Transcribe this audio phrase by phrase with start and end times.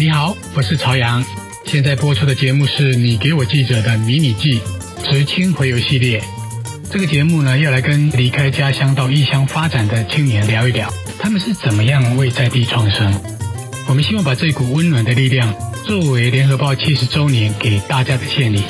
[0.00, 1.22] 你好，我是朝阳。
[1.66, 4.58] 现在播出的节目是你给我记者的迷你记
[5.04, 6.22] 职青回游系列。
[6.90, 13.12] 这个节目呢，要来跟离开家乡到异乡发展的青年聊一聊，他们是怎么样为在地创生。
[13.88, 18.64] 我们希望把这股温暖的力量，作为联合报七十周年给大家的献礼。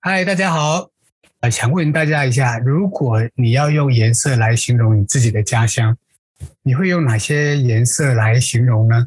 [0.00, 0.88] 嗨，大家好，
[1.38, 5.96] 呃，想问大家一下，如果你要用颜色来形容你自己的家乡，
[6.64, 9.06] 你会用哪些颜色来形容呢？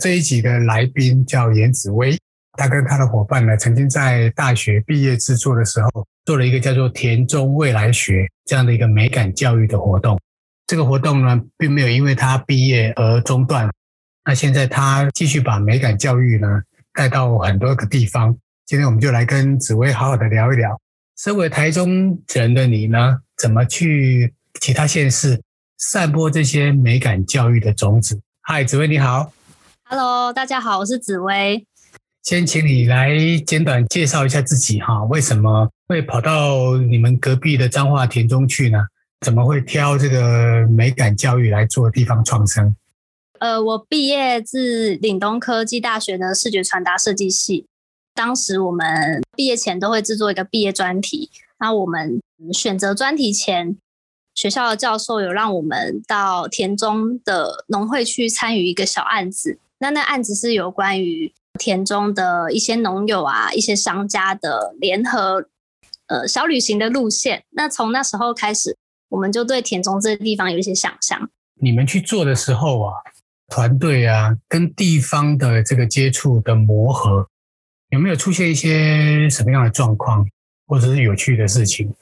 [0.00, 2.18] 这一集的来宾叫颜子薇，
[2.56, 10.18] 他跟他的伙伴呢，曾经在大学毕业制作的时候，做了一个叫做“田中未来学”这样的一个美感教育的活动。
[10.66, 13.68] 这个活动呢，并没有因为他毕业而中断。
[14.24, 16.48] 那现在他继续把美感教育呢
[16.94, 18.34] 带到很多个地方。
[18.64, 20.80] 今天我们就来跟紫薇好好的聊一聊，
[21.18, 25.38] 身为台中人的你呢，怎么去其他县市
[25.76, 28.18] 散播这些美感教育的种子？
[28.40, 29.30] 嗨，紫薇你好。
[29.92, 31.66] Hello，大家好，我是紫薇。
[32.22, 33.10] 先请你来
[33.44, 38.78] 简短介绍一下自己哈，为什么会跑到你们隔壁的彰化田中去呢？
[39.26, 42.76] 怎么会挑这个美感教育来做地方创生？
[43.40, 47.66] 呃，我毕业自岭东科技大学的视觉传达设计系，
[48.14, 51.28] 当时我们毕业前都会制作一个毕业专题。
[51.58, 52.20] 那我们
[52.52, 53.76] 选择专题前，
[54.36, 59.58] 学校的教授有让我们到田中的农会去参与一个小案子。
[59.80, 65.48] 那那案子是有关于田中的一些农友啊，一些商家的联合
[66.06, 67.44] 呃小旅行的路线。
[67.50, 68.76] 那从那时候开始，
[69.08, 71.30] 我们就对田中这个地方有一些想象。
[71.60, 72.92] 你们去做的时候啊，
[73.48, 77.26] 团队啊，跟地方的这个接触的磨合，
[77.88, 80.28] 有没有出现一些什么样的状况，
[80.66, 81.92] 或者是有趣的事情？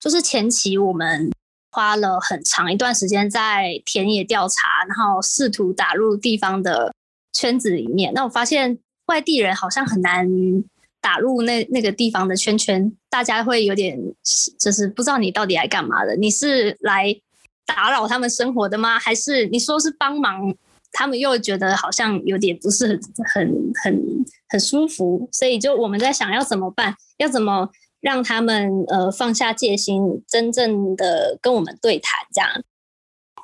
[0.00, 1.30] 就是前期我们。
[1.70, 4.54] 花了很长一段时间在田野调查，
[4.88, 6.94] 然后试图打入地方的
[7.32, 8.12] 圈子里面。
[8.14, 10.26] 那我发现外地人好像很难
[11.00, 13.98] 打入那那个地方的圈圈，大家会有点
[14.58, 16.16] 就是不知道你到底来干嘛的。
[16.16, 17.14] 你是来
[17.66, 18.98] 打扰他们生活的吗？
[18.98, 20.54] 还是你说是帮忙，
[20.92, 23.00] 他们又觉得好像有点不是很
[23.34, 25.28] 很很很舒服。
[25.32, 27.68] 所以就我们在想要怎么办，要怎么？
[28.00, 32.62] 让他们呃放下戒心，真正的跟我们对谈，这样。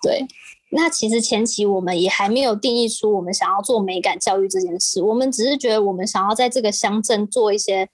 [0.03, 0.27] 对，
[0.71, 7.89] 那其实前期我们也还没有定义出我们想要做美感教育这件事，我们只是觉得我们想要在这个乡镇做一些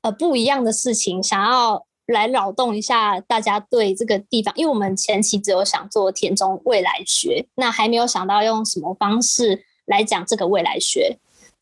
[0.00, 11.18] 呃不一样的事情，想要来扰动一下大家对这个地方，因为我们前期只有想做田中未来学，那还没有想到用什么方式来讲这个未来学。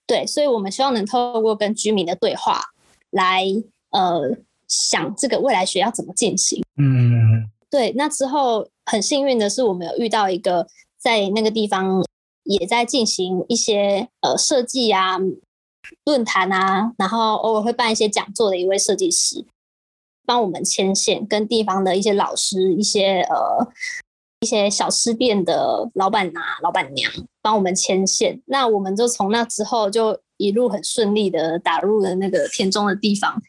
[0.06, 2.60] 对，所以我们希望能透过跟居民的对话
[3.10, 3.44] 来。
[3.94, 6.60] 呃，想这个未来学要怎么进行？
[6.76, 7.92] 嗯，对。
[7.96, 10.66] 那之后很幸运的是，我们有遇到一个
[10.98, 12.04] 在那个地方
[12.42, 15.16] 也在进行一些呃设计啊、
[16.06, 19.44] 论坛啊，然后偶尔会办一些讲座的一位设计师，
[20.26, 23.68] 帮我们牵线，跟地方的一些老师、一些呃
[24.40, 28.42] 一些小吃店的老板啊、老板娘帮我们牵线。
[28.46, 33.40] 那我们就从那之后就一路很顺利的打入了那个田中的地方。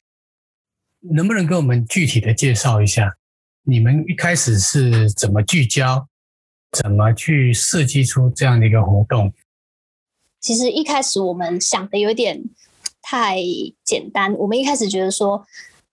[1.11, 3.15] 能不能给我们具体的介绍一下，
[3.63, 6.07] 你们一开始是怎么聚焦，
[6.71, 9.33] 怎么去设计出这样的一个活动？
[10.39, 12.43] 其实一开始我们想的有点
[13.01, 13.37] 太
[13.83, 15.45] 简单，我们一开始觉得说，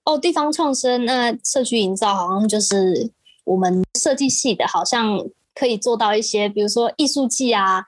[0.04, 3.10] 哦，地方创生，那社区营造好像就是
[3.44, 5.18] 我们设计系的，好像
[5.54, 7.84] 可以做到一些，比如说艺术季啊。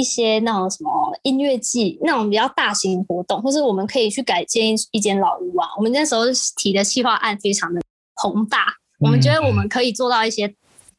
[0.00, 0.90] 一些那种什么
[1.24, 5.68] 音乐季，那种比较大型活动，或是我们可以去改建一间老屋啊。
[5.76, 6.22] 我们那时候
[6.56, 7.82] 提的计划案非常的
[8.14, 10.54] 宏大，我们觉得我们可以做到一些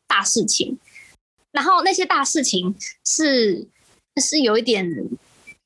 [0.07, 0.77] 大事情。
[1.51, 3.67] 然后那些大事情是
[4.21, 4.87] 是有一点，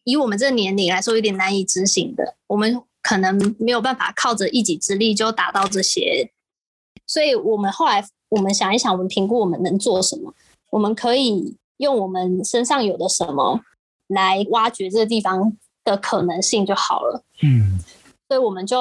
[0.05, 2.35] 以我们这个年龄来说，有点难以执行的。
[2.47, 6.31] 我们可能没有办法靠着一己之力就达到这些，
[7.05, 10.33] 所以我们后来我们想一想，我们评估我们能做什么，
[10.69, 11.57] 我们可以。
[11.77, 13.59] 用我们身上有的什么
[14.07, 17.23] 来挖掘这个地方的可能性就好了。
[17.41, 17.79] 嗯，
[18.27, 18.77] 所以我们就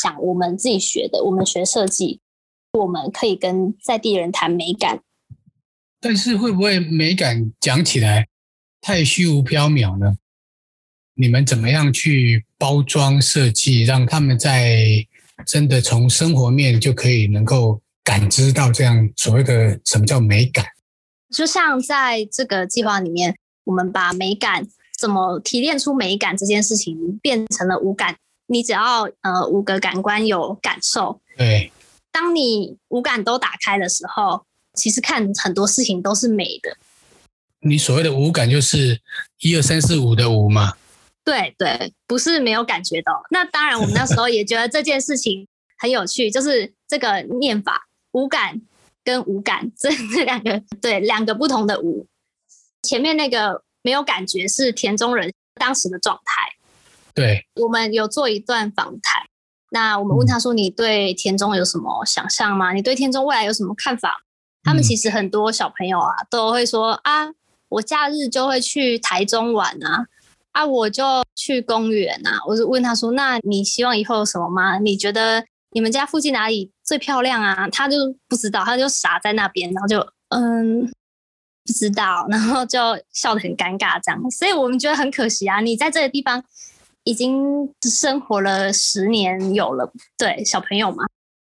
[0.00, 2.20] 想，我们自己学的，我们学设计，
[2.72, 5.00] 我们可以跟在地人谈美感。
[6.00, 8.28] 但是会不会美感讲起来
[8.80, 10.16] 太虚无缥缈呢？
[11.14, 15.04] 你们怎么样去包装设计，让他们在
[15.46, 20.64] 真的从生活面就可以能够感知到这样所谓的什么叫美感？
[21.30, 24.66] 就像在这个计划里面，我们把美感
[24.98, 28.16] 怎么提炼出美感这件事情变成了五感。
[28.48, 31.72] 你只要呃五个感官有感受，对，
[32.12, 36.76] 当你五感都打开的时候，其实看很多事情都是美的。
[37.60, 39.00] 你所谓的五感就是
[39.40, 40.74] 一二三四五的五嘛？
[41.24, 43.20] 对对，不是没有感觉到。
[43.30, 45.48] 那当然，我们那时候也觉得这件事情
[45.78, 48.62] 很有趣，就是这个念法五感
[49.06, 52.04] 跟无感这这两个对两个不同的五。
[52.82, 56.48] 前面那个没有感觉是田中人当时的状态。
[57.14, 59.22] 对，我们有做一段访谈。
[59.70, 62.72] 那我们问他说：“你对田中有什么想象吗？
[62.72, 64.24] 你对田中未来有什么看法？”
[64.64, 67.28] 他们其实很多小朋友啊都会说：“啊，
[67.68, 70.06] 我假日就会去台中玩啊，
[70.50, 71.04] 啊，我就
[71.36, 74.78] 去公园啊。”我就问他说：“那你希望以后有什么吗？
[74.78, 75.44] 你觉得
[75.76, 77.96] 你们家附近哪里最漂亮啊？”他就
[78.26, 80.00] 不知道，他就傻在那边，然后就
[80.30, 80.86] 嗯
[81.66, 82.80] 不知道，然后就
[83.12, 84.30] 笑得很尴尬这样。
[84.30, 86.42] 所以我们觉得很可惜啊，你在这个地方。
[87.08, 91.04] 已经生活了十年有了，对小朋友嘛，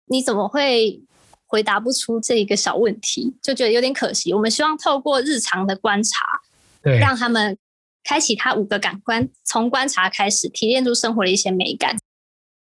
[0.06, 1.02] 你怎么会
[1.48, 3.36] 回答不出这一个小问题？
[3.42, 4.32] 就觉得有点可惜。
[4.32, 6.20] 我们希望透过日常的观察，
[6.84, 7.58] 对，让他们
[8.04, 11.98] 开启他五个感官，从观察开始提炼出生活的一些美感。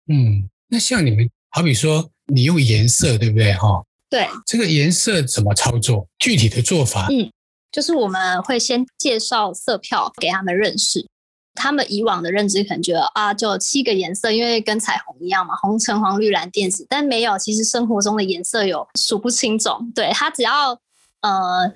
[0.08, 3.54] 嗯，那像你们，好比说你用颜色，对不对？
[3.54, 3.80] 哈，
[4.10, 6.04] 对，这个颜色怎么操作？
[6.18, 7.30] 具体的做法，嗯，
[7.70, 11.06] 就是我们会先介绍色票给他们认识。
[11.54, 16.84] 他们以往的认知可能觉得啊，就七个颜色，因为跟彩虹一样嘛，红橙黄绿蓝靛紫。
[16.90, 19.92] 但没有，其实生活中的颜色有数不清种。
[19.94, 20.72] 对，他只要
[21.20, 21.72] 呃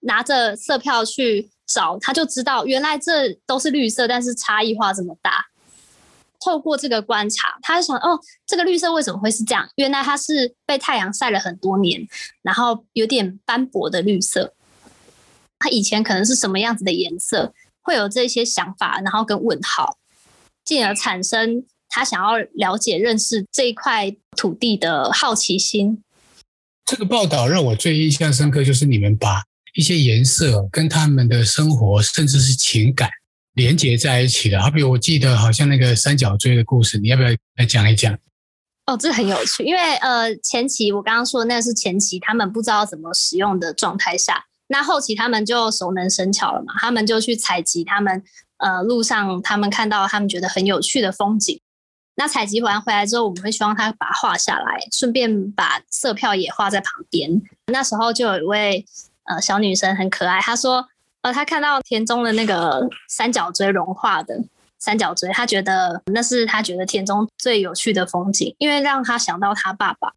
[0.00, 5.46] 拿着色票去找，他就知道原来这都是绿色，但是差异化这么大。
[6.44, 9.66] 透过这个观察，他就想哦，这个绿色为什么会是这样？
[9.76, 12.06] 原来它是被太阳晒了很多年，
[12.42, 14.52] 然后有点斑驳的绿色。
[15.58, 17.54] 它以前可能是什么样子的颜色？
[17.80, 19.96] 会有这些想法，然后跟问号，
[20.64, 26.02] 进而产生他想要了解、认识这一块土地的好奇心。
[26.84, 29.42] 这个报道让我最印象深刻，就是你们把
[29.74, 33.08] 一些颜色跟他们的生活，甚至是情感
[33.54, 34.60] 连接在一起的。
[34.60, 38.16] 好比我记得，好像那个三角锥的故事，你要不要来讲一讲？
[38.86, 44.44] 哦，这很有趣，因为呃，前期我刚刚说的那是前期，他们不知道怎么使用的状态下。
[44.66, 48.22] 那后期他们就熟能生巧了嘛，他们就去采集他们
[48.58, 51.58] 呃路上他们看到他们觉得很有趣的风景。
[52.16, 57.42] 那采集完回来之后，我们会希望他把画下来，顺便把色票也画在旁边。
[57.72, 58.86] 那时候就有一位
[59.24, 60.86] 呃小女生很可爱，她说
[61.24, 64.38] 呃他看到田中的那个三角锥融化的
[64.78, 70.12] 三角锥，他觉得那是他觉得田中最有趣的风景，因为让他想到他爸爸，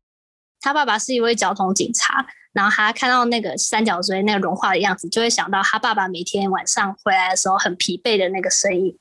[0.60, 2.28] 他爸爸是一位交通警察。
[2.52, 8.98] 然后他看到那个三角锥那个融化的样子，就会想到他爸爸每天晚上回来的时候很疲惫的那个身影。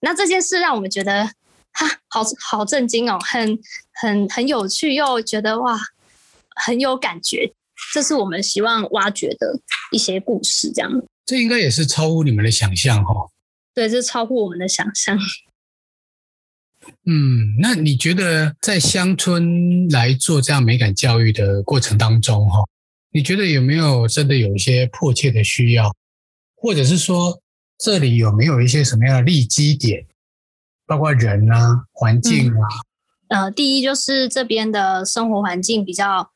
[0.00, 1.26] 那这件事让我们觉得
[1.72, 3.58] 哈，好好震惊哦，很
[3.92, 5.78] 很很有趣，又觉得哇，
[6.56, 7.52] 很有感觉。
[7.92, 9.58] 这是我们希望挖掘的
[9.90, 10.90] 一些故事，这样。
[11.26, 13.30] 这应该也是超乎你们的想象哈、哦。
[13.74, 15.18] 对，这超乎我们的想象。
[17.06, 22.58] 嗯，那你觉得在乡村来做这样美感教育的过程当中，哈，
[23.12, 25.94] 你觉得有没有真的有一些迫切的需要，
[26.56, 27.40] 或者是说
[27.78, 30.04] 这里有没有一些什么样的利基点，
[30.86, 32.66] 包括人啊、环境啊？
[33.28, 36.32] 嗯、呃，第一就是这边的生活环境比较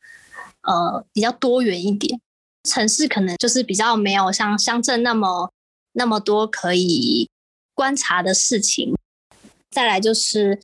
[0.64, 2.20] 呃比较多元一点，
[2.68, 5.52] 城市可能就是比较没有像乡镇那么
[5.92, 7.28] 那么多可以
[7.74, 8.94] 观察的事情。
[9.70, 10.60] 再来就是，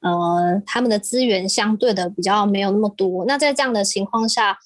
[0.00, 3.24] 呃，他们的资源相对的比较没有那么多。
[3.24, 4.58] 那在这样的情况下，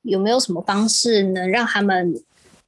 [0.00, 2.14] 有没有什么方式能让他们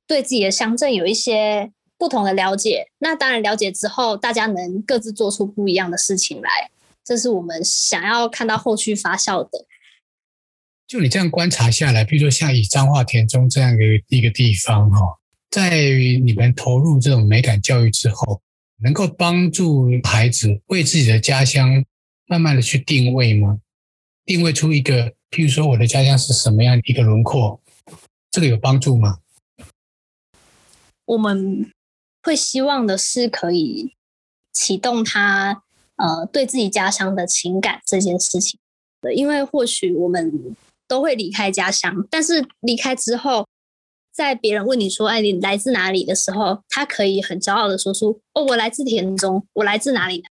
[0.07, 2.89] 对自己的乡镇有一些不同的了解？
[2.99, 6.71] 那当然，了解之后，大家能各自做出不一样的事情来，
[7.03, 9.65] 这是我们想要看到后续发酵的。
[10.87, 14.99] 就你这样观察下来，比如说像以彰化田中这样的一个地方哈，
[15.51, 15.71] 在
[16.25, 18.41] 你们投入这种美感教育之后。
[18.79, 21.83] 能够帮助孩子为自己的家乡
[22.27, 23.59] 慢慢的去定位吗？
[24.27, 27.59] 定位出一个，譬如说我的家乡是什么样一个轮廓，
[28.31, 29.21] 这个有帮助吗？
[31.07, 31.73] 我们
[32.23, 33.95] 会希望的是可以
[34.53, 35.63] 启动他
[35.97, 38.61] 呃对自己家乡的情感这件事情。
[39.15, 40.55] 因为或许我们
[40.89, 43.47] 都会离开家乡，但是离开之后。
[44.13, 50.25] 在别人问你说：“哎，你来自哪里？”的时候，他可以很骄傲的说出：“哦，我来自田中，我来自哪里？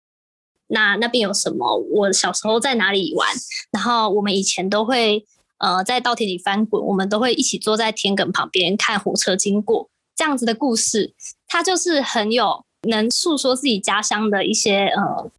[0.68, 1.76] 那那边有什么？
[1.92, 3.28] 我小时候在哪里玩？
[3.72, 5.26] 然后我们以前都会
[5.58, 11.14] 呃在稻田里翻滚，我们都会一起坐在田埂旁边看火车经过，这样子的故事，
[11.46, 15.30] 他就是很有能诉说自己家乡的一些呃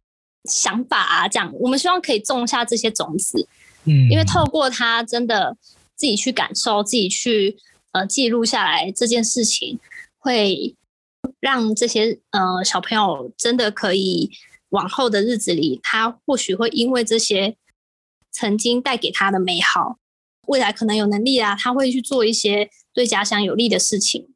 [0.43, 1.27] 想法啊。
[1.27, 3.47] 这样，我们希望可以种下这些种子，
[3.85, 5.57] 嗯，因为透过他真的
[5.95, 7.57] 自己去感受，自己去。
[7.95, 9.79] 呃记录下来这件事情，
[10.17, 10.75] 会
[11.39, 14.29] 让这些呃小朋友真的可以
[14.67, 17.55] 往后的日子里，他或许会因为这些
[18.33, 19.97] 曾经带给他的美好，
[20.47, 24.27] 未来可能有能力啊，他会去做一些对家乡有利的事情。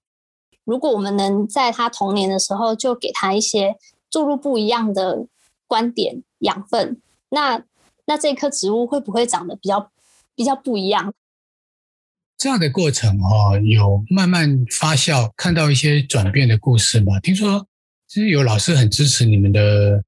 [0.64, 3.76] 如果我们能在他童年的时候就给他一些
[4.10, 5.28] 注入不一样的
[5.68, 7.02] 观点养分，
[7.32, 7.62] 那
[8.10, 9.92] 那这棵植物会不会长得比较
[10.36, 11.14] 比较不一样？
[12.36, 17.20] 这样的过程哦，有慢慢发酵，看到一些转变的故事吗？
[17.20, 17.68] 听说
[18.08, 20.04] 其实有老师很支持你们的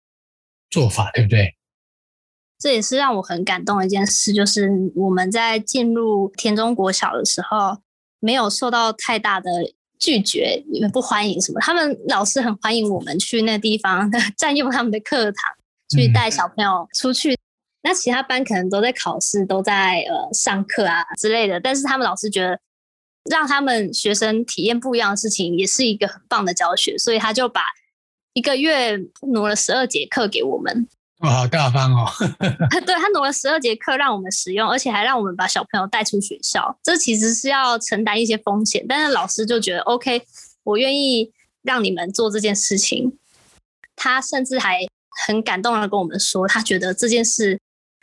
[0.72, 1.56] 做法，对不对？
[2.58, 7.78] 这也是让我很感动的一件事，就是我们在进入田中国小的时候，
[8.20, 9.52] 没有受到太大的
[10.00, 11.60] 拒绝，你们不欢迎什么？
[11.62, 15.54] 他们老师很欢迎我们去那地方 占用他们的课堂，
[15.96, 17.38] 去带小朋友出去。
[17.82, 21.60] 嗯、那其他班可能都在考试，都在呃上课啊之类的。
[21.60, 22.60] 但是他们老师觉得，
[23.30, 26.98] 让他们学生体验不一样的事情，也是一个很棒的教学。
[26.98, 27.62] 所以他就把
[28.34, 28.98] 一个月
[29.34, 30.88] 挪了十二节课给我们。
[31.20, 32.10] 哇，好大方哦！
[32.84, 36.76] 对，他挪了十二节课让我们使用，而且还让我们把小朋友带出学校。
[36.82, 40.24] 这其实是要承担一些风险，但是老师就觉得 OK，
[40.64, 43.20] 我愿意让你们做这件事情。
[43.96, 44.80] 他甚至还
[45.28, 47.60] 很感动的跟我们说，他觉得这件事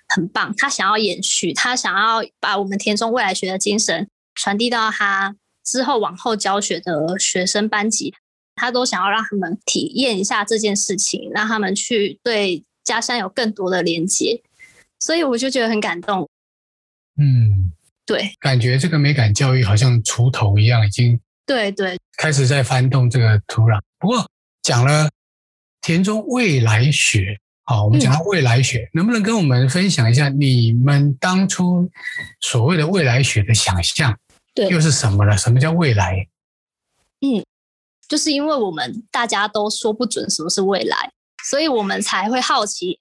[0.09, 8.15] 很棒，他想要延续，他想要把我们田中未来学的精神传递到他之后往后教学的学生班级，
[8.55, 12.65] 他都想要让他们体验一下这件事情，让他们去对。
[12.85, 14.43] 家乡有更多的连接，
[14.99, 16.27] 所以我就觉得很感动。
[17.21, 17.71] 嗯，
[18.07, 23.79] 对，感觉这个美感教育好像锄头一样，已经对对开始在翻动这个土壤。
[23.99, 24.27] 不过
[24.63, 25.11] 讲了
[25.83, 27.39] 田中未来学，
[27.69, 31.87] 好，我们讲到未来学，嗯，能不能跟我们分享一下你们当初
[32.41, 34.19] 所谓的未来学的想象？
[34.55, 35.37] 对，又是什么呢？
[35.37, 36.27] 什么叫未来？
[37.21, 37.45] 嗯，
[38.09, 41.13] 就是因为我们大家都说不准什么是未来。
[41.45, 43.01] 所以我们才会好奇，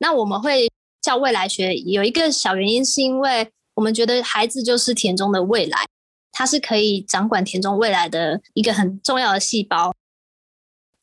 [0.00, 5.86] 那我们会叫未来学，有一个小原因，是因为我们觉得孩子就是田中的未来，
[6.30, 9.94] 他是可以掌管田中未来的一个很重要的细胞。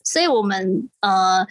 [0.03, 1.47] 所以我们呃，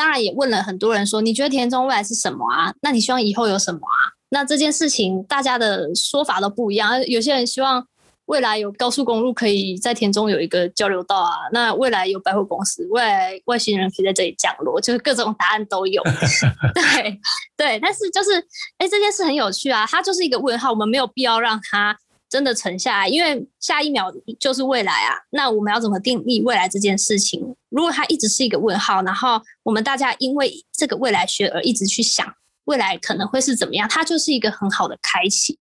[0.00, 2.72] 当然也问了很多人说，你觉得田中未来是什么啊？
[2.80, 4.16] 那你希望以后有什么啊？
[4.30, 7.86] 那这件事情大家的说法都不一样，有些人希望。
[8.26, 16.00] 未来有高速公路可以在田中有一个交流道啊，那未来有百货公司，未来外星人可以在这里降落，就是各种答案都有。
[16.72, 17.20] 对
[17.56, 18.38] 对，但是就是
[18.78, 21.98] 哎，这件事很有趣啊，它就是一个问号，我们没有必要让它
[22.30, 25.16] 真的沉下来，因为下一秒就是未来啊。
[25.30, 27.54] 那我们要怎么定义未来这件事情？
[27.68, 32.32] 如果它一直是一个问号，然后我们大家因为这个未来学而一直去想
[32.64, 35.58] 未来可能会是怎么样，它就是一个很好的开启。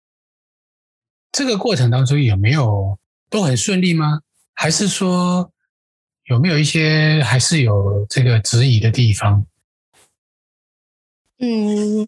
[1.32, 4.22] 这个过程当中有没有都很顺利吗？
[4.54, 5.52] 还是说
[6.26, 9.46] 有没有一些还是有这个质疑的地方？
[11.40, 12.08] 嗯，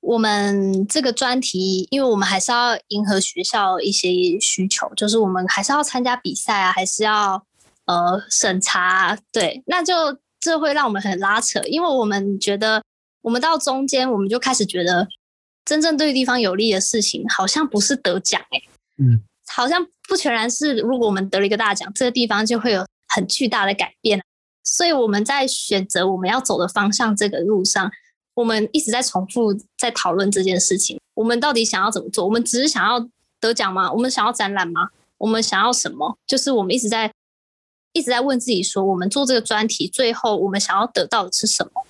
[0.00, 7.44] 我们这个专题，因为我们还是要迎合学校一些需求，就是我们还是要参加比赛啊，还是要
[7.86, 9.94] 呃审查，对，那就
[10.40, 12.82] 这会让我们很拉扯，因为我们觉得
[13.22, 15.06] 我们到中间，我们就开始觉得。
[15.62, 18.60] 真正对地方有利的事情，好像不是得奖哎，
[18.98, 24.20] 嗯，好像不全然是，如果我们得了一个大奖，这个地方就会有很巨大的改变。
[24.64, 27.88] 所以我们在选择我们要走的方向这个路上，
[28.34, 31.00] 我们一直在重复在讨论这件事情。
[31.14, 32.24] 我们到底想要怎么做？
[32.24, 33.08] 我们只是想要
[33.40, 33.92] 得奖吗？
[33.92, 34.88] 我们想要展览吗？
[35.18, 36.16] 我们想要什么？
[36.26, 37.12] 就是我们一直在
[37.92, 41.82] 一直在问自己说，我们做这个专题，最后我们想要得到的是什么？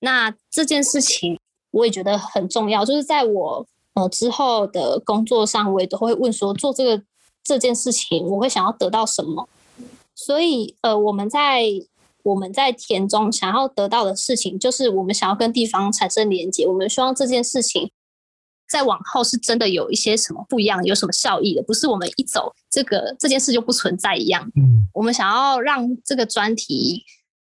[0.00, 1.38] 那这件事情。
[1.70, 7.02] 我也觉得很重要，就是在我呃之后的工作上，我也都会问说，做这个
[7.44, 9.46] 这件事情，我会想要得到什么？
[10.14, 11.64] 所以呃，我们在
[12.22, 17.90] 我们在田中想要得到的事情，就是我们想要跟地方产生连接，我们希望这件事情
[18.68, 24.50] 在往后是真的有一些什么不一样，有什么效益的，不是我们一走这个这件事就不存在一样。
[24.56, 27.04] 嗯，我们想要让这个专题。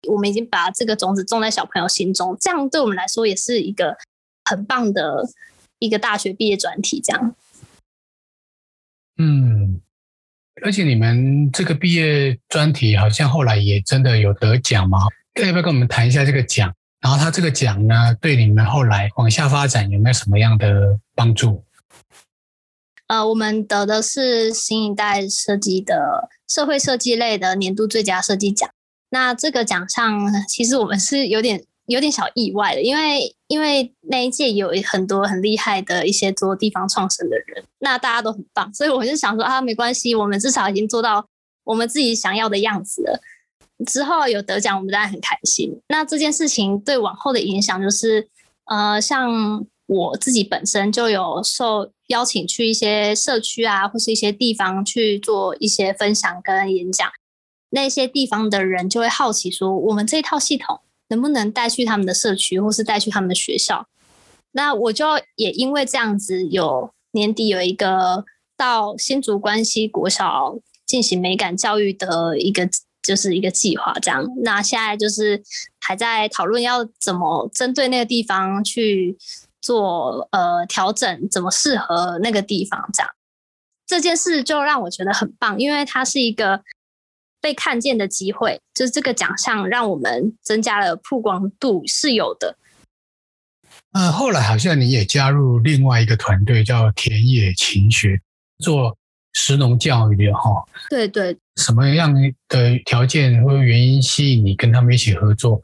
[0.06, 3.96] 我们已经把这个种子种在小朋友心中，这样对我们来说也是一个
[4.44, 5.26] 很棒的
[5.78, 7.00] 一个大学毕业专题。
[7.02, 7.34] 这样，
[9.16, 9.80] 嗯，
[10.62, 14.98] 而且你们这个毕业专题好像后来也真的有得奖吗？
[15.34, 16.72] 要不要跟我们谈一下这个奖？
[17.00, 21.64] 然后他这个奖呢，对你们后来往下发展有没有什么样的帮助？
[23.08, 28.70] 呃，我们得的是新一代设计的社会设计类的年度最佳设计奖。
[29.10, 30.18] 那这个奖项
[30.48, 41.26] 其实我们是有点有点小意外的，因为因为那一届有很多很厉害的一些做地方创生的人，那大家都很棒，所以我就想说啊，没关系，我们至少已经做到
[41.64, 43.20] 我们自己想要的样子了。
[43.84, 45.80] 之后有得奖，我们当然很开心。
[45.88, 48.28] 那这件事情对往后的影响就是，
[48.66, 57.10] 呃，像我自己本身就有受邀请去一些社区啊，或是一些地方去做一些分享跟演讲。
[57.70, 63.88] 那些地方的人就会好奇说，我们这套系统能不能带去他们的社区，或是带去他们的学校？
[64.54, 65.06] 那我就
[65.36, 68.24] 也因为这样子，有年底有一个
[68.56, 70.56] 到新竹关西国小
[70.86, 72.68] 进行美感教育的一个。
[73.06, 74.26] 就是一个计划，这样。
[74.44, 75.42] 那现在就是
[75.78, 79.14] 还在讨论要怎么针对那个地方去
[79.60, 83.10] 做呃调整，怎么适合那个地方这样。
[83.86, 86.62] 这件事就让我觉得很棒，因为它是一个
[87.42, 92.56] 被看见的机会，就是这个奖项让我们增加了曝光度是有的。
[93.92, 98.20] 呃，后来好像你也加入另外一个团队，叫田野勤学，
[98.58, 98.96] 做。
[99.36, 102.14] 食农教育的哈，对对，什么样
[102.48, 105.60] 的条件或原因吸引你跟他们一起合作？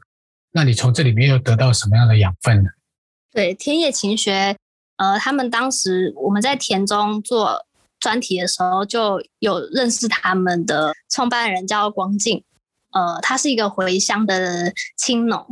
[0.51, 2.69] 那你从这里面又得到什么样的养分呢？
[3.31, 4.57] 对，田野勤学，
[4.97, 7.65] 呃，他们当时我们在田中做
[7.97, 12.43] 专题的时候，就有认识他们的创办人叫光进，
[12.91, 15.47] 呃，他是一个回乡的青农，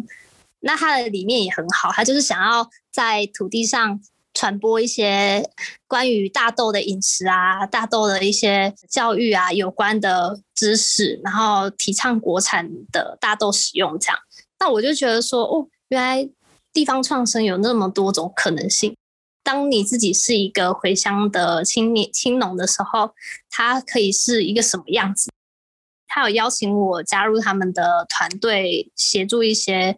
[0.61, 3.99] 那他的理念也很好，他就是想要在土地上。
[4.31, 5.43] 传播一些
[5.87, 14.17] 关于大豆的饮食啊、大豆的一些教育啊有关的知识，然后提倡国产的大豆使用，这样。
[14.59, 16.29] 那我就觉得说，哦，原来
[16.71, 18.95] 地方创生有那么多种可能性。
[19.43, 23.13] 当你自己是一个回乡的青年青农的时候，
[23.49, 25.29] 它可以是一个什么样子？
[26.07, 29.97] 他有邀请我加入他们的团队，协助一些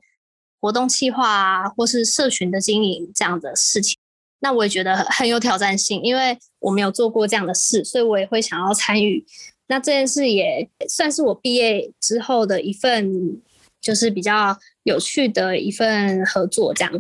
[0.61, 3.97] 活动计划啊，或是社群的经营这样的事情。
[4.39, 9.25] 那我也觉得很有挑战性，因为我没有做过这样的事，所以我也会想要参与。
[9.67, 13.39] 那这件事也算是我毕业之后的一份，
[13.79, 16.73] 就是比较有趣的一份合作。
[16.73, 16.91] 这样，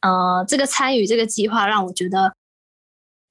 [0.00, 2.34] 呃，这个参与这个计划让我觉得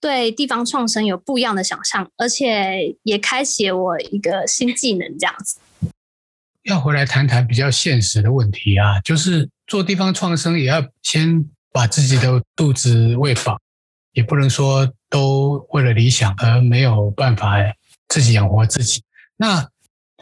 [0.02, 5.18] 对地方创生有不一样的想象，而且也开启我一个新技能。
[5.20, 5.58] 这样子，
[6.64, 11.50] 要回来谈谈比较现实的问题啊，就是做地方创生也要先。
[11.74, 13.58] 把自己的肚子喂饱，
[14.12, 17.56] 也不能说都为了理想而没有办法
[18.10, 19.02] 自己养活自己。
[19.38, 19.66] 那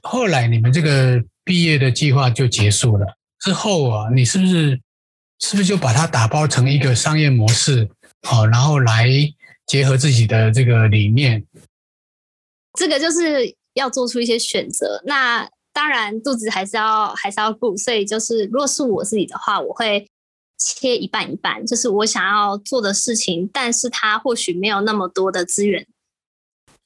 [0.03, 4.79] 后来你们这个毕业的计划就结束了之后啊，你是不是
[5.39, 7.89] 是不是就把它打包成一个商业模式，
[8.21, 9.09] 好，然后来
[9.65, 11.43] 结合自己的这个理念？
[12.77, 15.01] 这个就是要做出一些选择。
[15.03, 20.08] 那当然肚子还是要还是要顾，所以就是如果是我自己的话，我会。
[20.62, 25.88] 切一半一半，就是我想要做的事情，但是它或许没有那么多的资源，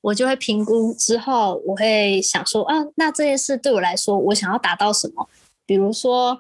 [0.02, 5.28] 我就会评估之后，我会想说，啊，那这件事对我来说，我想要达到什么？
[5.66, 6.40] 比如说，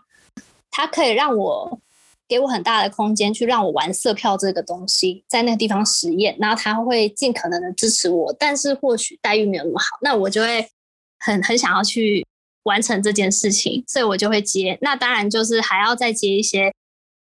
[0.69, 1.79] 它可以让我
[2.27, 10.69] 给我很大的空间去让我玩色票这个东西，在那个地方实验，然后他会尽可能的支持我，但是或许待遇没有那么好，那我就会
[11.17, 12.23] 很很想要去
[12.63, 14.77] 完成这件事情，所以我就会接。
[14.81, 16.73] 那当然就是还要再接一些。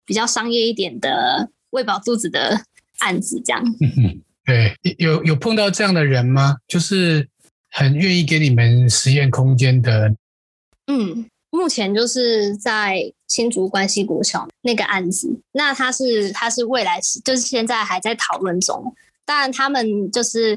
[0.08, 2.62] 比较商业一点的喂饱肚子的
[3.02, 3.60] 案子，这样。
[3.80, 6.58] 嗯， 对，有有碰到这样的人吗？
[6.68, 7.28] 就是
[7.70, 10.14] 很愿意给你们实验空间的。
[10.86, 18.94] 嗯，目前就是在新竹关西国小那个案子，那他是他是未来是就是现在还在讨论中。
[19.24, 20.56] 当然，他们就是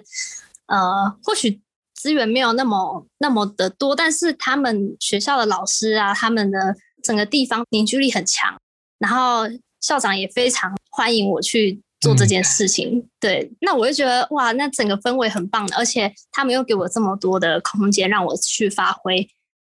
[0.67, 1.59] 呃，或许
[1.99, 8.55] 资源没有那么那么的多，但是他们学校的老师啊，他们的整个地方凝聚力很强。
[8.99, 9.43] 然后
[9.81, 19.27] 校长也非常欢迎我去做这件事情，嗯、对，那我就觉得哇，那整个氛围很棒的，而且他们又给我这么多的空间让我去发挥，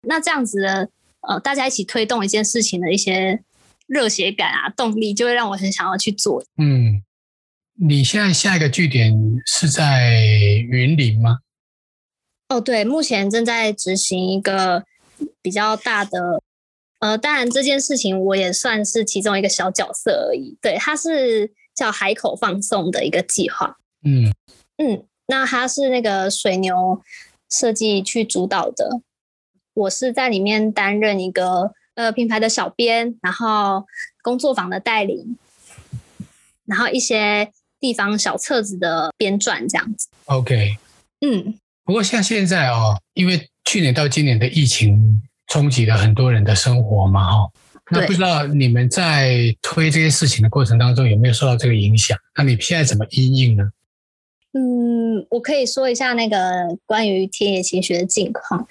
[0.07, 0.89] 那这样子的
[1.23, 3.43] 呃，大家一起推动一件事情的一些
[3.87, 6.43] 热血感啊、动力，就会让我很想要去做。
[6.59, 7.03] 嗯，
[7.79, 9.15] 你现在下一个据点
[9.47, 10.15] 是在
[10.71, 11.39] 云林吗？
[12.51, 14.85] 哦，对，目前正在执行一个
[15.41, 16.43] 比较大的。
[16.99, 20.59] 呃，当然这件事情我也算是其中一个小角色而已。
[20.61, 23.79] 对，它是叫海口放送的一个计划。
[24.05, 24.31] 嗯
[24.77, 27.01] 嗯，那它是那个水牛
[27.49, 29.01] 设计去主导的，
[29.73, 33.87] 我是在里面担任一个呃品牌的小编，然后
[34.23, 35.39] 工作坊的带领，
[36.67, 40.09] 然后一些地方小册子的编撰这样子。
[40.27, 40.77] OK，
[41.21, 41.59] 嗯，
[41.91, 45.21] 不过像现在哦，因为去年到今年的疫情。
[45.53, 47.51] 冲击了很多人的生活嘛，哈，
[47.91, 52.17] 那不知道你们在推这些事情的过程当中有没有受到这个影响？
[52.37, 53.65] 那你现在怎么应应呢？
[54.53, 56.39] 嗯，我可以说一下那个
[56.87, 58.65] 关于天野晴学的近况，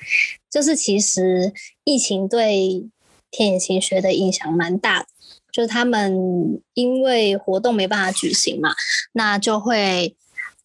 [0.49, 1.51] 就是其实
[1.83, 2.87] 疫情对
[3.29, 5.07] 天野晴学的影响蛮大的，
[5.51, 8.73] 就是他们因为活动没办法举行嘛，
[9.11, 10.15] 那就会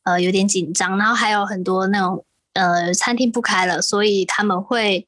[0.04, 5.06] 呃有点紧张，然后还有很多那种呃餐厅不开了，所以他们会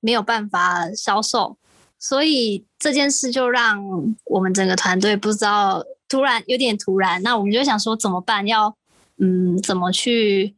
[0.00, 1.56] 没有办法销售。
[2.00, 3.82] 所以这件事就让
[4.26, 8.46] 我们整个团队不知道，突然有点突然，那我们就想说怎么办？
[8.46, 8.76] 要
[9.18, 10.54] 嗯，怎么去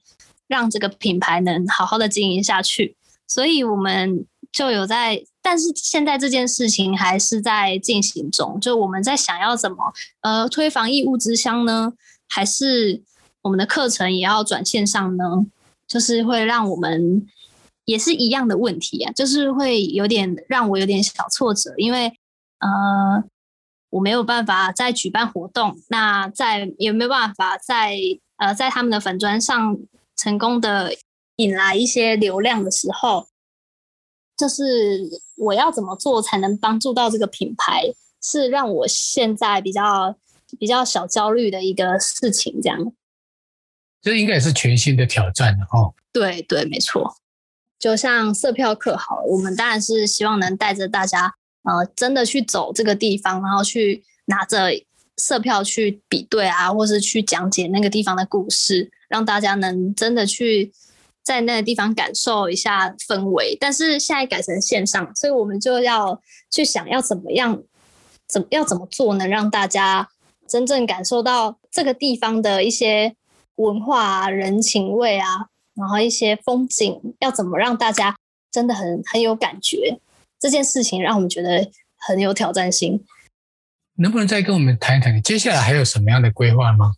[0.49, 2.97] 让这个品牌能好好的经营下去？
[3.27, 8.59] 所以我们就有在，但是现在这件事情还是在进行中。
[8.61, 9.77] 就我们在想要怎么
[10.21, 11.95] 呃推防疫物资箱呢？
[12.29, 13.03] 还是
[13.43, 15.47] 我们的课程也要转线上呢？
[15.91, 17.27] 就是会让我们。
[17.87, 22.07] 也是一样的问题啊，就是会有点让我有点小挫折，因为
[22.61, 23.25] 呃
[23.89, 27.97] 我没有办法再举办活动，那在也没有办法在
[28.37, 29.77] 呃在他们的粉砖上
[30.15, 30.95] 成功的
[31.37, 33.27] 引来一些流量的时候，
[34.37, 40.15] 就是我要怎么做才能帮助到这个品牌，是让我现在比较
[40.61, 42.93] 比较小焦虑的一个事情，这样。
[44.03, 45.93] 这应该也是全新的挑战的哦。
[46.13, 47.17] 对对，没错。
[47.79, 54.71] 就像色票课好，我们当然是希望能带着大家，呃，真的去走这个地方，然后去拿着
[55.17, 60.73] 色票去比对啊，或是去讲解那个地方的故事，让大家能真的去
[61.23, 63.57] 在那个地方感受一下氛围。
[63.59, 67.63] 但是现在改成线上，所以我们就要去想要怎么样，
[68.29, 70.09] 怎么要怎么做，能让大家
[70.47, 73.15] 真正感受到这个地方的一些
[73.57, 75.47] 文化啊、人情味啊。
[75.75, 78.15] 然后一些风景要怎么让大家
[78.51, 79.99] 真的很很有感觉？
[80.39, 83.03] 这件事情让我们觉得很有挑战性。
[83.95, 86.95] 能不能再跟我们谈一谈，接下来还有什么样的规划吗？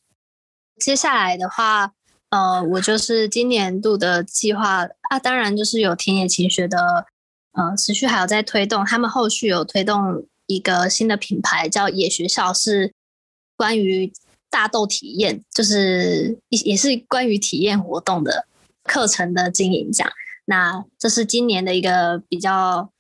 [0.80, 1.92] 接下来的话，
[2.30, 7.06] 呃，我就是今年度的计划啊，当然就是有田野情学的，
[7.52, 12.92] 呃，持续还有在推动，他们后续有推动一个新的品牌叫野学校，是
[13.56, 14.12] 关于
[14.52, 18.46] 大豆体验，就是也也是关于体验活动的。
[18.84, 20.12] 课程的经营这样，
[20.46, 22.90] 那这是今年的一个比较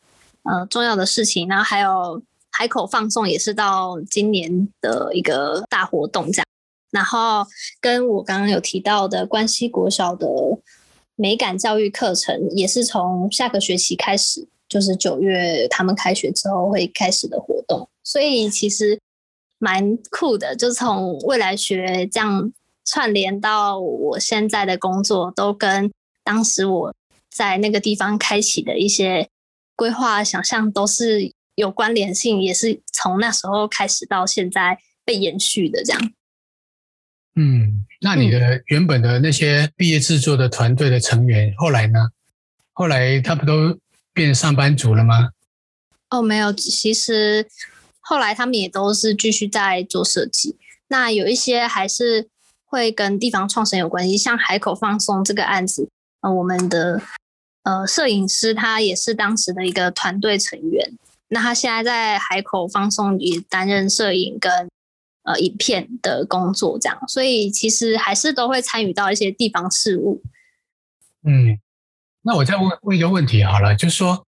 [0.44, 1.48] 呃重要的事情。
[1.48, 6.46] 然后还有海口放送也是到今年的一个大活动这样。
[6.92, 7.44] 然后
[7.80, 10.24] 跟我刚刚有提到的关西国小的
[11.16, 17.88] 美感教育课程，也是从下个学期开始，就是九月他们开学之后会开始的活动。
[18.04, 18.96] 所以其实
[19.62, 22.52] 蛮酷的，就从未来学这样。
[22.84, 25.88] 串联到我现在的工作，都跟
[26.24, 26.92] 当时我
[27.30, 29.28] 在那个地方开启的一些
[29.76, 36.12] 规划、想象都是有关联性，也是从那时候开始到现在被延续的这样。
[37.36, 42.08] 嗯，那你的原本的那些毕业制作的团队的成员，后来呢？
[42.72, 43.78] 后来他不都
[44.12, 45.30] 变上班族了吗？
[46.10, 47.46] 哦，没有，其实
[48.12, 50.56] 后来他们也都是继续在做设计。
[50.88, 52.28] 那有一些还是。
[52.72, 55.90] 会跟地方创生有关系，像海口放松这个案子，
[56.22, 57.02] 呃，我们的
[57.64, 60.90] 呃摄影师他也是当时的一个团队成员，
[61.28, 64.50] 那他现在在海口放松也担任摄影跟
[65.24, 70.22] 呃影片的工作，这样，所以其实还是都会参与到一些地方事务。
[71.24, 71.58] 嗯，
[72.22, 74.24] 那我再问问一个问题好了，就是说，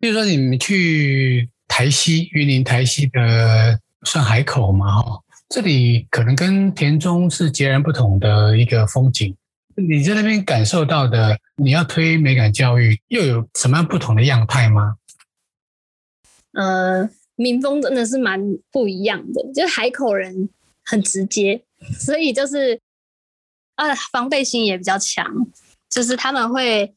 [0.00, 5.20] 比如说你们去台西云林台西的算海口嘛，哈。
[5.48, 9.36] 这里可能跟田中是截然不同的一个风景。
[9.76, 14.96] 你在那边感受到的，你要推美感教育，又有什么样不同的样态吗？
[16.52, 20.48] 呃，民风真的是蛮不一样的，就海口人
[20.84, 21.62] 很直接，
[21.98, 22.80] 所以就是
[23.74, 25.26] 啊，防备心也比较强，
[25.90, 26.94] 就是他们会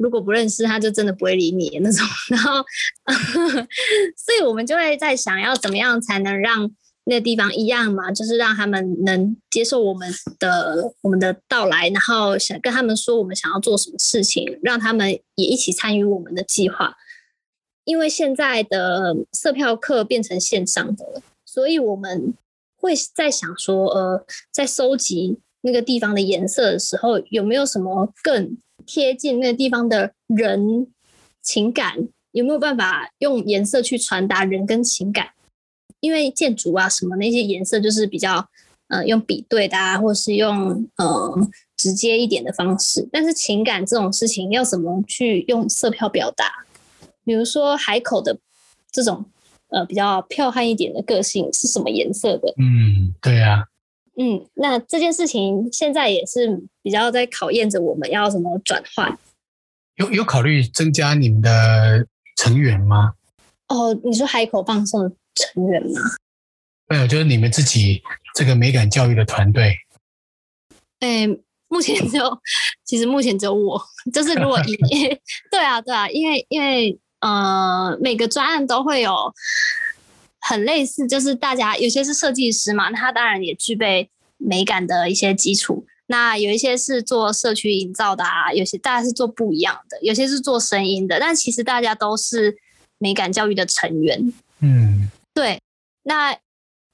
[0.00, 2.06] 如果不认识他，就真的不会理你那种。
[2.30, 2.64] 然后，
[4.16, 6.70] 所以我们就会在想要怎么样才能让。
[7.04, 10.08] 那个地方一样嘛，就是让他们能接受我们
[10.38, 16.94] 的我们的到来，然后想跟他们说我们想要做什么事情，让他们也一起参与我们的计划。
[17.84, 22.34] 因为现在的色票课变成线上的了，所以我们
[22.76, 28.56] 会在想说，呃，在收集那个地方的颜色的时候，有没有什么更
[28.92, 30.88] 贴近那个地方的人
[31.40, 32.08] 情感？
[32.32, 35.28] 有没有办法用颜色去传达人跟情感？
[36.00, 38.48] 因为建筑啊什么那些颜色就是比较
[38.88, 43.08] 呃用比对的啊，或是用呃直接一点的方式。
[43.12, 46.46] 但是情感这种事情要怎么去用色票表达？
[47.24, 48.36] 比如说海口的
[48.90, 49.24] 这种
[49.68, 52.52] 呃比较剽悍一点的个性是什么颜色的。
[52.58, 53.66] 嗯，对啊。
[54.16, 59.18] 嗯，那这件事情现在也是比较在考验着我们要怎么转换。
[59.96, 63.14] 有有考虑增加你们的成员吗？
[63.68, 66.00] 哦，你说海口放送的成员吗？
[66.88, 68.02] 没有，就是你们自己
[68.34, 69.76] 这个美感教育的团队。
[70.98, 71.26] 哎，
[71.68, 72.38] 目前只有，
[72.84, 73.80] 其实目前只有我。
[74.12, 74.76] 就是如果以
[75.50, 79.32] 对啊对啊，因为因为呃，每个专案都会有
[80.40, 85.86] 很类似，就是大家有些是设计师嘛，那他当然也具备美感的一些基础。
[86.06, 92.56] 那有一些是做社区营造的啊，有些大家是做不一样的，有些是做声音的，但其实大家都是
[92.98, 94.32] 美感教育的成员。
[94.60, 95.60] 嗯，对，
[96.02, 96.36] 那。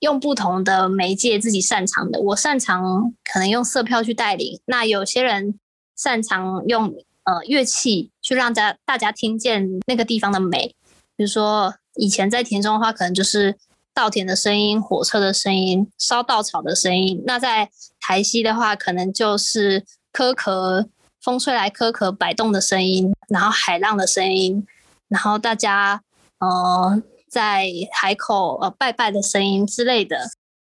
[0.00, 5.58] 用不同的媒介自己擅长的，我擅长可能用色票去带领，那有些人
[5.96, 10.74] 擅长用呃乐器去让大大家听见那个地方的美，
[11.16, 13.56] 比如说以前在田中的话，可能就是
[13.94, 20.88] 稻田的声音、火车的声音、烧稻草的声音；那在台西的话，可能就是壳壳
[21.20, 24.66] 风吹来壳壳摆动的声音，然后海浪的声音，
[25.08, 26.02] 然后大家
[26.40, 27.02] 呃。
[27.28, 30.16] 在海口呃拜拜的声音之类的，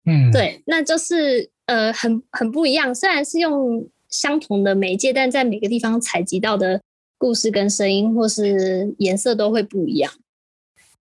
[0.06, 2.94] 嗯，对，那就是呃很很不一样。
[2.94, 6.80] 虽然是用相同的媒介，但在每个地方采集到的
[7.18, 10.12] 故事跟声音或是颜色都会不一样。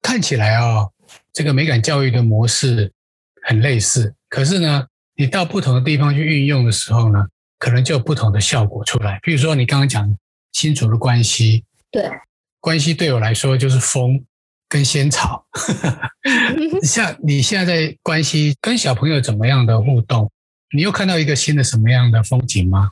[0.05, 0.93] 看起来哦，
[1.33, 2.93] 这个美感教育的模式
[3.43, 4.87] 很类似，可是呢，
[5.17, 7.25] 你到不同的地方去运用的时候呢，
[7.59, 9.19] 可能就有不同的效果出来。
[9.23, 10.15] 比如说你刚刚讲
[10.53, 12.11] 新竹的关系，对，
[12.61, 14.23] 关系对我来说就是风。
[14.67, 15.47] 跟仙草，
[16.83, 20.29] 像你现在在关系跟小朋友怎么样的互动？
[20.75, 22.91] 你又看到一个新的什么样的风景吗？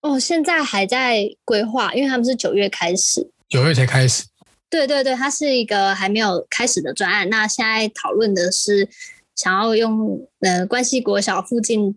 [0.00, 4.24] 哦，现在还在规划，因为他们是九月开始，九月才开始。
[4.70, 7.28] 对对对，它是一个还没有开始的专案。
[7.28, 8.88] 那现在讨论的是
[9.34, 11.94] 想要用呃关系国小附近，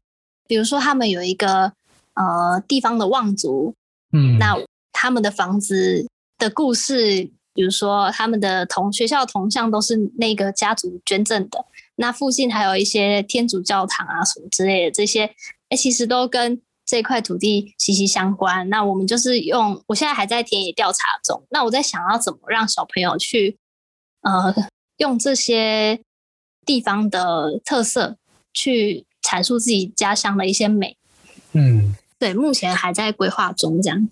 [0.47, 1.73] 比如说他们有一个
[2.15, 3.73] 呃地方的望族，
[4.13, 4.55] 嗯，那
[4.91, 6.07] 他们的房子
[6.38, 7.31] 的故事。
[7.53, 11.65] 比如说，他们的同学校铜像都是那个家族捐赠的。
[11.97, 15.25] 那附近还有一些天主教堂啊，什么之类的，这些
[15.67, 18.67] 哎，其实都跟这块土地息息相关。
[18.67, 21.47] 那我们就是用，我现在还在田野调查中。
[21.49, 23.58] 那我在想要怎么让小朋友去，
[24.21, 24.54] 呃，
[24.97, 26.01] 用这些
[26.65, 28.17] 地方的特色
[28.54, 30.97] 去阐述自己家乡的一些美。
[31.54, 34.10] 嗯，对，目前还在规划中，这样。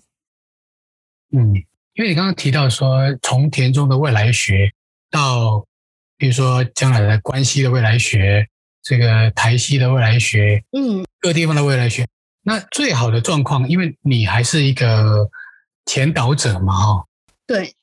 [1.32, 1.52] 嗯。
[1.94, 4.72] 因为你刚刚提到说，从田中的未来学
[5.10, 5.66] 到，
[6.16, 8.46] 比如说将来的关西的未来学，
[8.80, 12.06] 这个台西的未来学，嗯，各地方的未来学，
[12.50, 15.28] 那最好的状况，因为你还是一个
[15.86, 17.04] 前导者嘛，哈，
[17.46, 17.74] 对，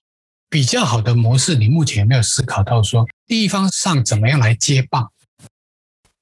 [0.50, 5.10] 比较好的模式，你目前有没有思考到说，地方上怎么样来接棒？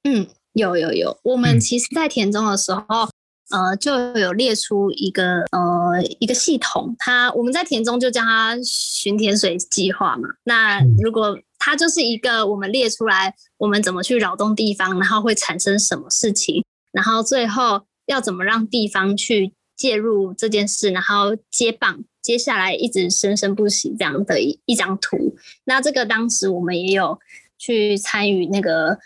[0.03, 2.83] 嗯，有有有，我们其实，在田中的时候。
[2.87, 3.09] 嗯
[3.51, 10.27] 呃，就有列出一个呃一个系统，它我们在田中就叫它巡田水计划嘛。
[10.45, 25.35] 那如果它就是一个我们列出来，我们怎么去扰动地方，然后会产生什么事情，然后最后要怎么让地方去介入这件事，然后接棒，接下来一直生生不息这样的一一张图。
[25.65, 27.19] 那这个当时我们也有
[27.57, 28.97] 去参与那个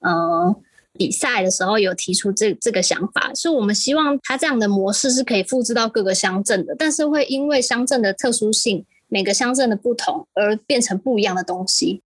[0.00, 0.56] 呃。
[0.94, 12.02] 比赛的时候有提出这这个想法，是我们希望它这样的模式是可以复制到各个乡镇的，但是会因为乡镇的特殊性，每个乡镇的不同而变成不一样的东西。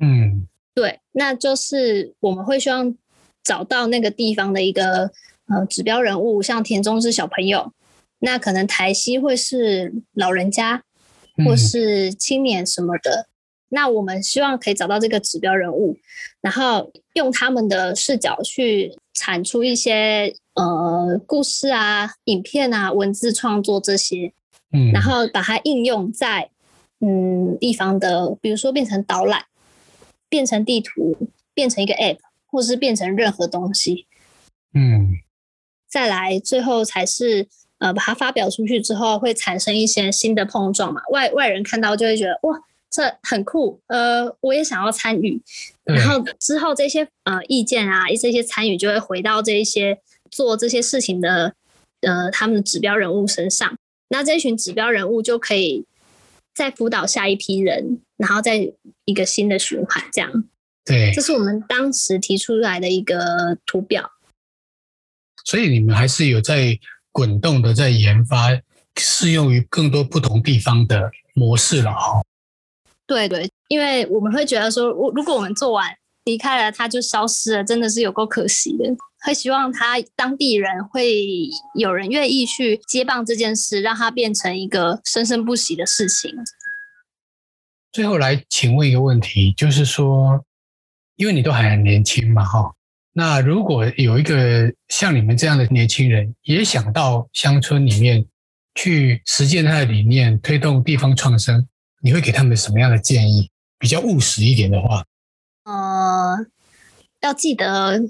[0.00, 2.94] 嗯，对，那就是我们会希望
[3.42, 5.10] 找到那个地方的一个
[5.48, 7.72] 呃指标人物，像田中是小朋友，
[8.20, 10.82] 那可能台西会是老人家
[11.44, 13.26] 或是青年什么的。
[13.28, 13.30] 嗯
[13.68, 15.98] 那我们希望可以找到这个指标人物，
[16.40, 24.32] 然后用他们的视角去产出一些呃故事啊、影片啊、文字创作这些，
[24.72, 26.48] 嗯，然后把它应用在
[27.00, 29.42] 嗯地方的，比如说变成导览、
[30.28, 34.06] 变成地图、变成一个 App，或是变成任何东西，
[34.74, 35.10] 嗯，
[35.96, 42.62] 再来最后才是呃把它发表出去之后会产生一些新的碰撞嘛，外外人看到就会觉得哇。
[42.88, 45.42] 这很酷，呃，我也想要参与。
[45.84, 49.98] 然后之后这些呃意见啊，这些参与就会回到这一些
[50.30, 51.52] 做这些事情的
[52.00, 53.76] 呃他们的指标人物身上。
[54.08, 55.84] 那这一群指标人物就可以
[56.54, 58.72] 再辅导下一批人，然后再
[59.04, 60.44] 一个新的循环，这样。
[60.82, 64.12] 对，这是我们当时提出来的一个图表。
[65.46, 66.78] 所以你们还是有在
[67.10, 68.48] 滚动的在研发
[68.98, 72.22] 适用于更多不同地方的模式了哦。
[73.06, 78.84] 对对，因为我们会觉得说，如如果我们做完离开了，它就消失了，真的是有够可惜的。
[79.24, 86.32] 会希望他当地人会有人愿意去接棒这件事，让它变成一个生生不息的事情。
[87.90, 90.44] 最后来请问一个问题，就是说，
[91.16, 92.72] 因为你都还很年轻嘛，哈，
[93.18, 98.26] 那如果有一个像你们这样的年轻人，也想到乡村里面
[98.74, 101.66] 去实践他的理念，推动地方创生，
[102.02, 103.50] 你会给他们什么样的建议？
[103.78, 105.02] 比较务实一点的话，
[105.64, 106.46] 呃，
[107.22, 108.02] 要记得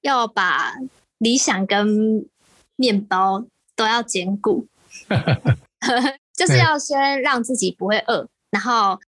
[0.00, 0.72] 要把
[1.18, 2.26] 理想跟
[2.76, 3.44] 面包
[3.76, 4.66] 都要兼顾，
[6.34, 8.98] 就是要先让自己不会饿，然后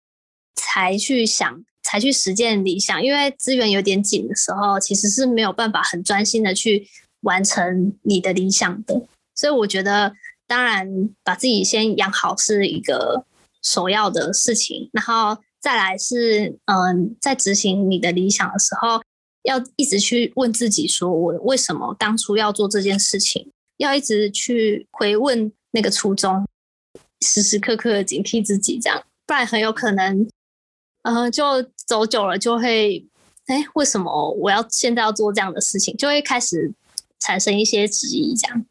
[0.54, 3.04] 才去想，才去实践理想。
[3.04, 6.88] 因为资源有点紧的时候，其实是没有办法很专心的去
[7.20, 9.06] 完成你的理想的。
[9.34, 10.10] 所以我觉得，
[10.46, 10.88] 当然
[11.22, 13.26] 把自己先养好是一个
[13.62, 19.02] 首要的事情，然后再来是，嗯，在执行你的理想的时候，
[19.42, 23.50] 要一直去问自己，说我为什么当初要做这件事情？
[23.76, 26.46] 要一直去回问那个初衷，
[27.20, 30.28] 时时刻刻警惕自己，这样，不然很有可能，
[31.02, 33.04] 嗯，就走久了就会，
[33.46, 35.96] 哎，为什么我要现在要做这样的事情？
[35.96, 36.72] 就会开始
[37.18, 38.64] 产生一些质疑，这样。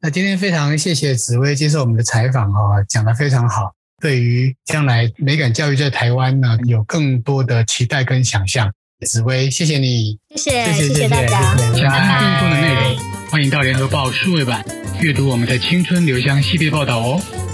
[0.00, 3.72] 那今天非常谢谢紫薇接受我们的采访哦，讲得非常好。
[4.00, 8.72] 对于将来美感教育在台湾呢，有更多的期待跟想象。
[9.06, 11.56] 紫薇，谢谢你，谢谢谢谢大家。
[11.74, 14.64] 想看更多的内容，欢迎到联合报数位版
[15.00, 17.49] 阅读我们的青春留香系列报道哦。